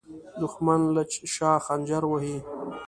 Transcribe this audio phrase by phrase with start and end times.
[0.41, 1.01] دښمن له
[1.33, 2.37] شا خنجر وهي